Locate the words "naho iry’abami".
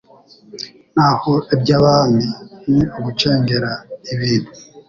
0.95-2.25